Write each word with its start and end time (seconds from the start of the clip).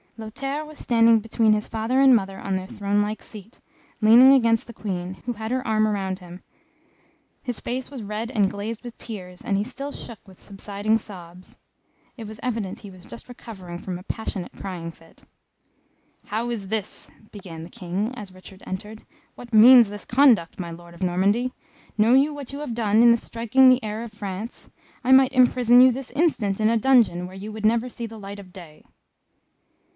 Lothaire 0.17 0.63
was 0.65 0.77
standing 0.77 1.19
between 1.19 1.53
his 1.53 1.67
father 1.67 1.99
and 1.99 2.15
mother 2.15 2.39
on 2.39 2.55
their 2.55 2.67
throne 2.67 3.01
like 3.03 3.21
seat, 3.23 3.59
leaning 4.01 4.33
against 4.33 4.67
the 4.67 4.73
Queen, 4.73 5.15
who 5.25 5.33
had 5.33 5.49
her 5.51 5.65
arm 5.67 5.87
round 5.87 6.19
him; 6.19 6.43
his 7.41 7.59
face 7.59 7.89
was 7.89 8.03
red 8.03 8.29
and 8.31 8.49
glazed 8.49 8.83
with 8.83 8.97
tears, 8.97 9.43
and 9.43 9.57
he 9.57 9.63
still 9.63 9.91
shook 9.91 10.19
with 10.27 10.41
subsiding 10.41 10.97
sobs. 10.99 11.57
It 12.17 12.27
was 12.27 12.39
evident 12.43 12.79
he 12.79 12.91
was 12.91 13.05
just 13.07 13.27
recovering 13.27 13.77
from 13.79 13.97
a 13.97 14.03
passionate 14.03 14.51
crying 14.53 14.91
fit. 14.91 15.23
"How 16.25 16.49
is 16.51 16.67
this?" 16.67 17.09
began 17.31 17.63
the 17.63 17.69
King, 17.69 18.13
as 18.15 18.33
Richard 18.33 18.61
entered. 18.67 19.03
"What 19.35 19.53
means 19.53 19.89
this 19.89 20.05
conduct, 20.05 20.59
my 20.59 20.69
Lord 20.69 20.93
of 20.93 21.01
Normandy? 21.03 21.51
Know 21.97 22.13
you 22.13 22.31
what 22.33 22.53
you 22.53 22.59
have 22.59 22.75
done 22.75 23.01
in 23.03 23.15
striking 23.17 23.69
the 23.69 23.83
heir 23.83 24.03
of 24.03 24.13
France? 24.13 24.69
I 25.03 25.11
might 25.11 25.33
imprison 25.33 25.81
you 25.81 25.91
this 25.91 26.11
instant 26.11 26.59
in 26.59 26.69
a 26.69 26.77
dungeon 26.77 27.25
where 27.27 27.35
you 27.35 27.51
would 27.51 27.65
never 27.65 27.89
see 27.89 28.05
the 28.07 28.19
light 28.19 28.39
of 28.39 28.51
day." 28.53 28.83